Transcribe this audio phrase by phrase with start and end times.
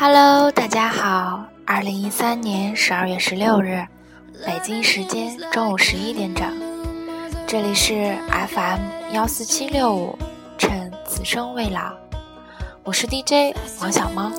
[0.00, 1.44] Hello，大家好。
[1.66, 3.84] 二零一三年十二月十六日，
[4.46, 6.56] 北京时间中午十一点整，
[7.48, 8.78] 这里是 FM
[9.12, 10.16] 幺四七六五，
[10.56, 11.92] 趁此生未老，
[12.84, 14.30] 我是 DJ 王小猫。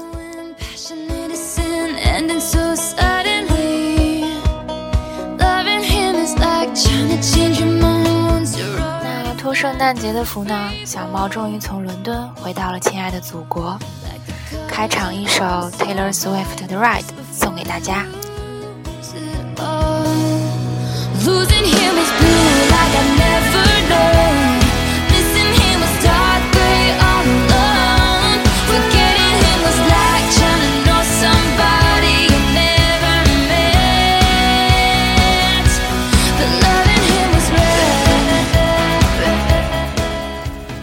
[9.04, 10.72] 那托圣诞节的福呢？
[10.86, 13.78] 小猫终于从伦敦回到了亲爱的祖国。
[14.79, 15.45] 开场一首
[15.79, 18.05] Taylor Swift 的《Ride》送给大家。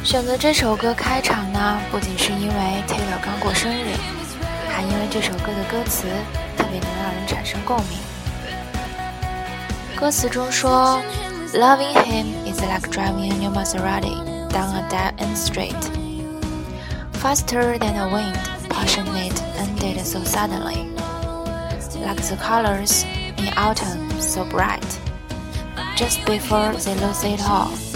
[0.06, 2.54] 选择这首歌开场呢，不仅是因为
[2.86, 3.92] Taylor 刚过生日，
[4.70, 6.06] 还因为这首歌的歌词
[6.56, 7.98] 特别能让人产生共鸣。
[9.96, 11.02] 歌词中说
[11.52, 14.14] ：“Loving him is like driving a new Maserati
[14.50, 15.74] down a dead-end street,
[17.20, 18.36] faster than a wind,
[18.68, 20.86] passionate ended so suddenly,
[22.00, 23.02] like the colors
[23.38, 24.86] in autumn so bright,
[25.96, 27.95] just before they lose it all.”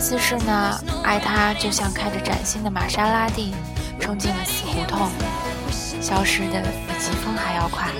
[0.00, 3.54] 意思是呢，爱他就像开着崭新的玛莎拉蒂，
[4.00, 5.10] 冲进了死胡同，
[6.00, 7.90] 消失的比疾风还要快。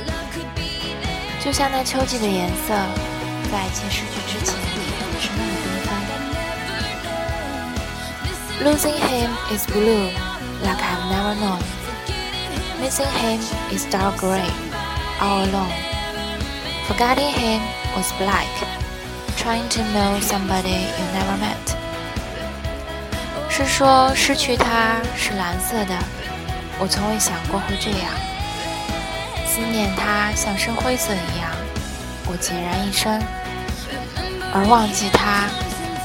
[1.45, 2.73] 就像那秋季的颜色，
[3.53, 4.55] 在一切失去之前
[5.21, 5.93] 是那么缤纷。
[8.65, 10.09] Losing him is blue,
[10.63, 11.61] like I've never known.
[12.81, 14.49] Missing him is dark gray,
[15.21, 15.75] all alone.
[16.89, 17.61] Forgetting him
[17.95, 18.49] was black,
[19.37, 21.77] trying to know somebody you never met.
[23.51, 25.95] 是说失去他是蓝色的，
[26.79, 28.13] 我从未想过会这样。
[29.45, 31.51] 思念他像深灰色一样，
[32.27, 33.21] 我孑然一身；
[34.55, 35.49] 而忘记他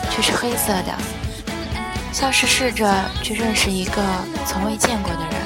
[0.10, 0.94] 却是黑色的，
[2.12, 4.02] 像是试着去认识一个
[4.46, 5.45] 从未见过的人。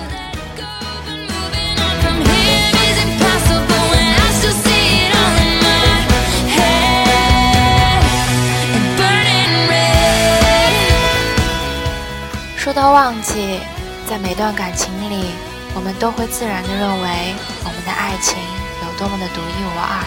[12.79, 13.59] 到忘记，
[14.07, 15.31] 在每段感情里，
[15.75, 17.35] 我们都会自然地认为
[17.65, 18.37] 我们的爱情
[18.85, 19.99] 有多么的独一无二。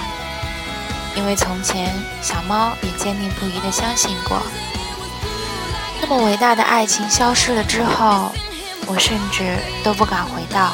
[1.15, 4.41] 因为从前，小猫也坚定不移地相信过。
[6.00, 8.33] 那么伟大的爱情消失了之后，
[8.87, 9.54] 我甚至
[9.84, 10.72] 都不敢回到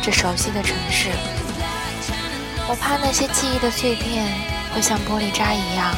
[0.00, 1.10] 这熟悉的城市。
[2.68, 4.32] 我怕那些记忆的碎片
[4.72, 5.92] 会像玻璃渣一样，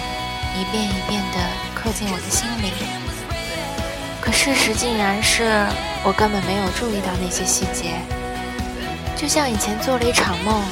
[0.59, 1.39] 一遍一遍地
[1.75, 3.04] 刻进我的心里。
[4.25, 5.45] 可事实竟然是
[6.03, 7.93] 我根本没有注意到那些细节，
[9.15, 10.63] 就像以前做了一场梦，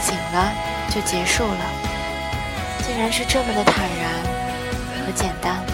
[0.00, 0.52] 醒了
[0.88, 1.64] 就结束了，
[2.86, 5.69] 竟然是这么的坦然和简单。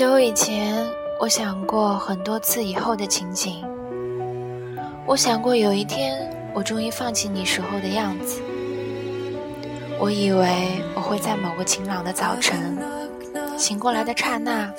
[0.00, 0.82] 久以前，
[1.18, 3.62] 我想过很多次以后的情景。
[5.04, 8.40] 我想过有一天，我终于放弃你时候的样子。
[9.98, 12.78] 我以为我会在某个晴朗的早晨，
[13.58, 14.72] 醒过来的刹那，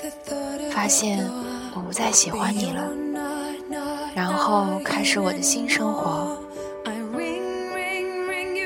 [0.72, 1.24] 发现
[1.72, 2.82] 我不再喜欢你了，
[4.16, 6.36] 然后开始我的新生活。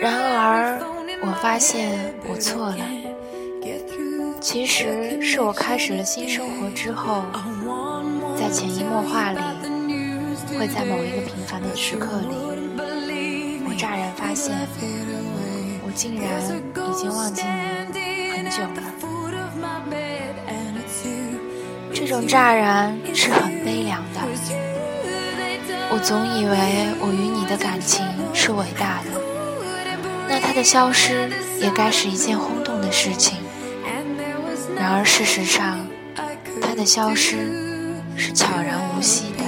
[0.00, 0.80] 然而，
[1.20, 3.05] 我发现我错了。
[4.46, 7.24] 其实是我开始了新生活之后，
[8.38, 9.40] 在潜移默化里，
[10.56, 12.28] 会在某一个平凡的时刻里，
[13.66, 14.56] 我乍然发现，
[15.84, 16.40] 我竟然
[16.88, 18.82] 已经忘记你很久了。
[21.92, 24.20] 这种乍然是很悲凉的。
[25.90, 29.20] 我总以为我与你的感情是伟大的，
[30.28, 31.28] 那它的消失
[31.60, 33.38] 也该是一件轰动的事情。
[34.86, 35.84] 然而事实上
[36.62, 37.36] 它的消失
[38.16, 39.44] 是悄然无息的。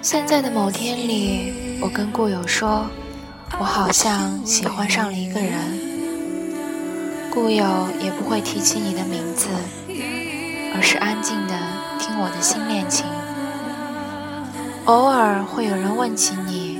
[0.00, 2.86] 现在的某天里我跟故友说
[3.58, 5.91] 我好像喜欢上了一个人。
[7.32, 7.64] 故友
[7.98, 9.48] 也不会提起你的名字，
[10.74, 11.54] 而是安静的
[11.98, 13.06] 听我的新恋情。
[14.84, 16.78] 偶尔会有人问起你，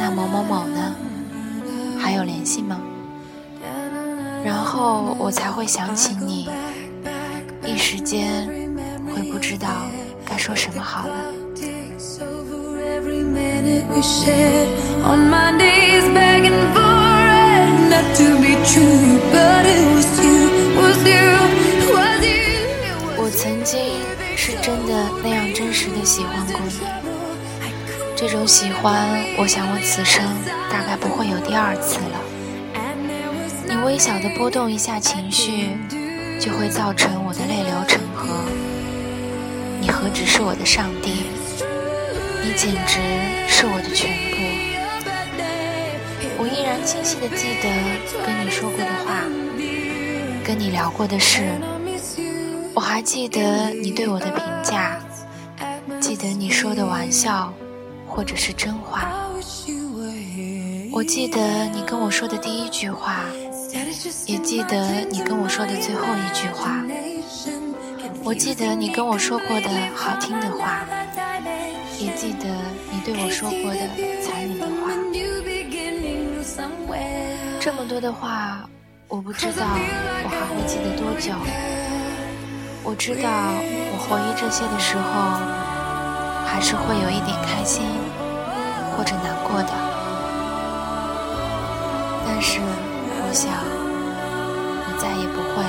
[0.00, 0.96] 那某某某呢？
[2.00, 2.80] 还有联系吗？
[4.44, 6.48] 然后我才会想起你，
[7.64, 8.48] 一时间
[9.14, 9.68] 会不知道
[10.26, 11.14] 该说什么好了。
[23.16, 23.80] 我曾经
[24.36, 26.80] 是真的那样真实的喜欢过你，
[28.14, 30.22] 这种喜欢，我想我此生
[30.70, 32.20] 大概不会有第二次了。
[33.66, 35.76] 你微小的波动一下情绪，
[36.38, 38.28] 就会造成我的泪流成河。
[39.80, 41.26] 你何止是我的上帝？
[42.42, 43.00] 你简直
[43.48, 44.53] 是我的全部。
[46.74, 47.70] 然清晰的记得
[48.26, 49.22] 跟你说过的话，
[50.44, 51.52] 跟你聊过的事。
[52.74, 54.98] 我还记得你对我的评价，
[56.00, 57.54] 记得你说的玩笑，
[58.08, 59.08] 或者是真话。
[60.90, 63.24] 我记得你跟我说的第一句话，
[64.26, 66.84] 也记得你跟我说的最后一句话。
[68.24, 70.84] 我记得你跟我说过的好听的话。
[72.00, 72.48] 也记得
[72.90, 73.88] 你对我说过的
[74.20, 74.73] 残忍的话，
[77.64, 78.60] 这么多的话，
[79.08, 81.32] 我不知道我还会记得多久。
[82.82, 85.40] 我知道我回忆这些的时候，
[86.44, 87.80] 还是会有一点开心
[88.92, 89.72] 或者难过的。
[92.26, 93.48] 但是我想，
[94.84, 95.64] 我再也不会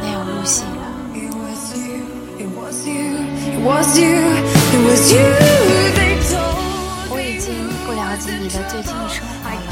[0.00, 0.80] 那样入戏了。
[7.12, 7.52] 我已经
[7.84, 9.63] 不了解你的最近生活了，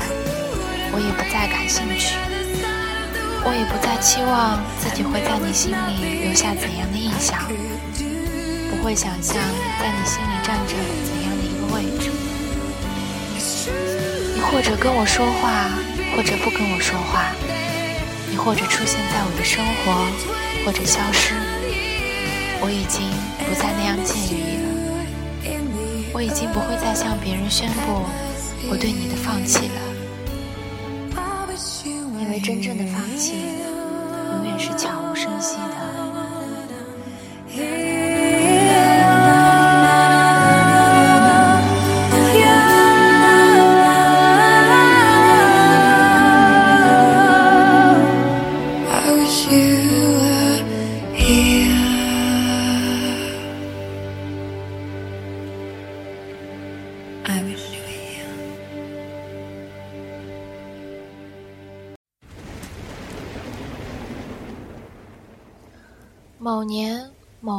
[0.95, 2.15] 我也不再感兴趣，
[3.45, 7.49] 我也不再期望自己会在你心里留下怎样的印象，
[8.71, 9.41] 不会想象
[9.81, 12.13] 在你心里占着怎样的一个位置。
[14.35, 15.73] 你或者跟我说话，
[16.15, 17.33] 或者不跟我说话，
[18.31, 20.05] 你或者出现在我的生活，
[20.67, 21.33] 或者消失，
[22.61, 23.09] 我已经
[23.49, 24.69] 不再那样介意了，
[26.13, 28.05] 我已经不会再向别人宣布。
[28.69, 29.81] 我对你的放弃了，
[32.33, 33.35] 为真正的放弃，
[34.33, 35.82] 永远是悄无声息的。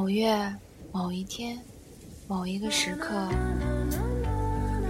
[0.03, 0.53] 某月
[0.91, 1.57] 某一天
[2.27, 3.13] 某一个时刻，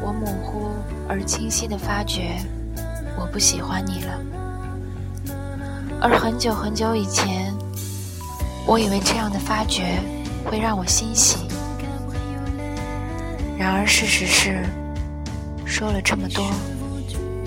[0.01, 0.71] 我模糊
[1.07, 2.43] 而清晰地发觉，
[3.15, 4.19] 我不喜欢你了。
[6.01, 7.53] 而很久很久以前，
[8.65, 10.01] 我以为这样的发觉
[10.45, 11.45] 会让我欣喜。
[13.55, 14.65] 然而事实是，
[15.63, 16.43] 说了这么多，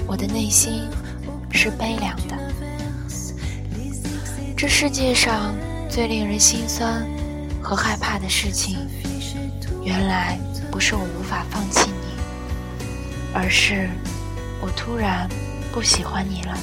[0.07, 0.85] 我的内心
[1.51, 2.37] 是悲凉的。
[4.57, 5.53] 这世界上。
[5.89, 7.07] 最令人心酸
[7.67, 8.79] 和害怕的事情，
[9.83, 10.39] 原来
[10.71, 12.15] 不是我无法放弃你，
[13.35, 13.91] 而是
[14.61, 15.29] 我突然
[15.73, 16.57] 不喜欢你了，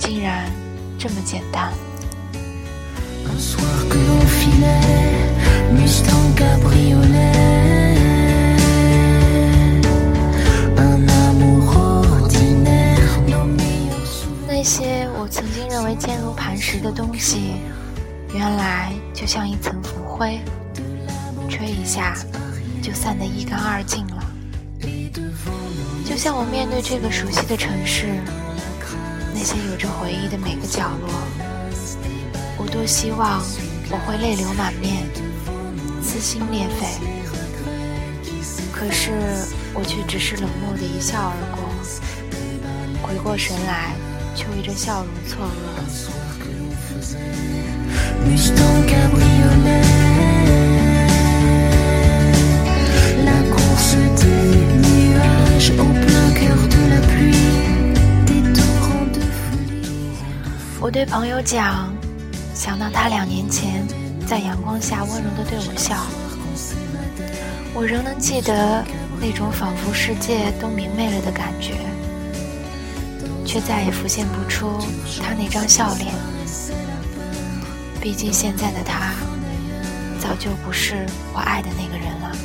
[0.00, 0.50] 竟然
[0.98, 1.72] 这么简单。
[14.48, 17.52] 那些我曾经认为坚如磐石的东西。
[18.32, 20.40] 原来就像一层浮灰，
[21.48, 22.14] 吹一下
[22.80, 24.24] 就散得一干二净了。
[26.04, 28.06] 就像我面对这个熟悉的城市，
[29.34, 31.08] 那些有着回忆的每个角落，
[32.56, 33.42] 我多希望
[33.90, 35.06] 我会泪流满面，
[36.02, 36.86] 撕心裂肺。
[38.72, 39.10] 可是
[39.74, 41.68] 我却只是冷漠的一笑而过，
[43.02, 43.92] 回过神来，
[44.34, 46.49] 却为这笑容错愕。
[60.82, 61.94] 我对朋友讲，
[62.52, 63.86] 想到他两年前
[64.26, 65.94] 在阳光下温柔的对我笑，
[67.72, 68.84] 我仍能记得
[69.20, 71.74] 那种仿佛世界都明媚了的感觉，
[73.46, 74.78] 却再也浮现不出
[75.22, 76.12] 他那张笑脸。
[78.00, 79.12] 毕竟现在的他，
[80.18, 81.04] 早就不是
[81.34, 82.36] 我爱的那个人了。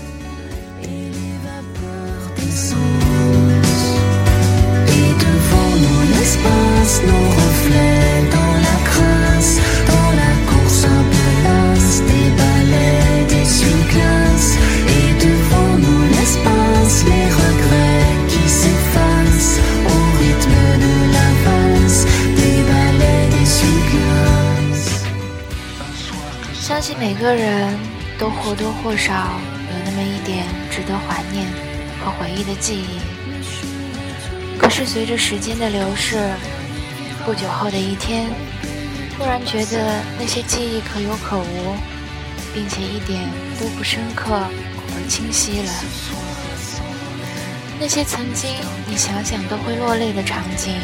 [27.26, 27.76] 个人
[28.20, 29.12] 都或多或少
[29.72, 31.48] 有那么一点值得怀念
[32.00, 33.00] 和回忆的记忆。
[34.60, 36.20] 可是随着时间的流逝，
[37.26, 38.30] 不久后的一天，
[39.18, 41.76] 突然觉得那些记忆可有可无，
[42.54, 43.28] 并且一点
[43.60, 45.72] 都不深刻而清晰了。
[47.80, 48.52] 那些曾经
[48.88, 50.76] 你想想都会落泪的场景，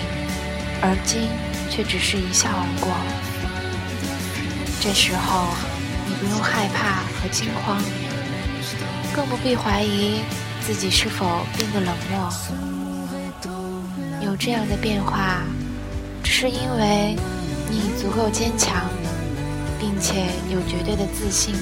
[0.82, 1.30] 而今
[1.70, 2.92] 却只是一笑而过。
[4.82, 5.54] 这时候，
[6.22, 7.82] 不用害怕和惊慌，
[9.12, 10.22] 更不必怀疑
[10.62, 12.32] 自己是否变得冷漠。
[14.24, 15.42] 有这样的变化，
[16.24, 17.16] 只是因为
[17.72, 18.88] 你足够坚强，
[19.80, 21.56] 并且有绝对的自信，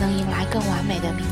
[0.00, 1.24] 能迎来更完美的明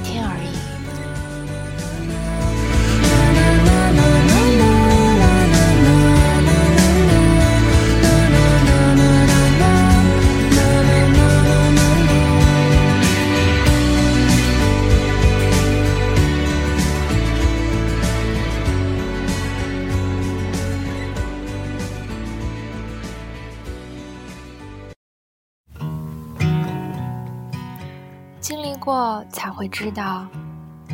[28.40, 30.26] 经历过才会知道，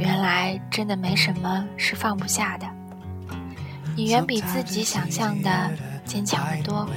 [0.01, 2.67] 原来真的没什么是放不下的。
[3.95, 5.71] 你远比自己想象的
[6.05, 6.89] 坚强得多，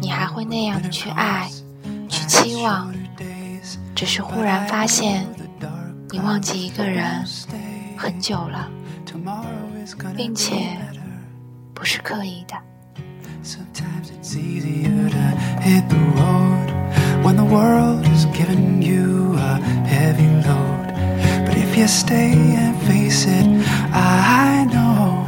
[0.00, 1.50] 你还会那样的去爱，
[2.08, 2.92] 去期望。
[3.94, 5.26] 只是忽然发现，
[6.10, 7.24] 你忘记一个人
[7.96, 8.70] 很久了，
[10.16, 10.76] 并且
[11.74, 12.56] 不是刻意的。
[17.22, 19.21] when the world is giving you
[21.72, 23.46] if you stay and face it,
[23.94, 25.24] I know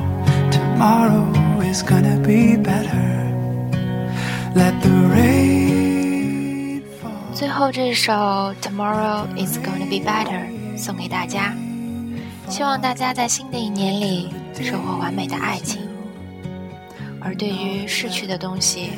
[0.50, 1.24] tomorrow
[1.62, 3.32] is gonna be better.
[4.54, 7.34] Let the rain fall.
[7.34, 8.12] 最后这首
[8.60, 10.44] 《Tomorrow Is Gonna Be Better》
[10.78, 11.54] 送给大家，
[12.50, 14.28] 希望大家在新的一年里
[14.60, 15.80] 收获完美的爱情。
[17.22, 18.90] 而对于逝去的东西，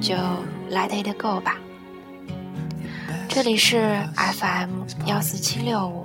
[0.00, 0.16] 就
[0.72, 1.56] let it go 吧。
[3.28, 6.04] 这里是 FM 幺四七六五，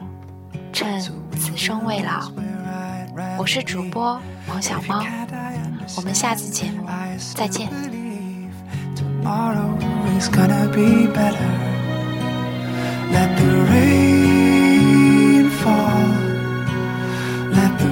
[0.72, 2.32] 趁此生未老，
[3.38, 5.04] 我是主播王小猫，
[5.98, 6.74] 我们下次见
[7.36, 7.70] 再见。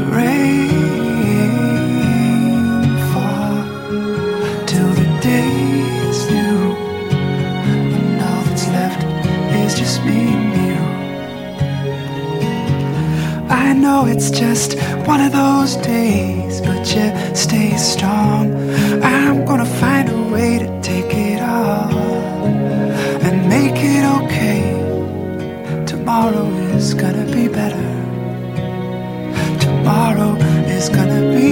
[0.08, 0.77] know
[30.78, 31.47] is gonna be